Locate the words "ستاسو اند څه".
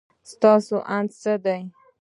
0.31-1.33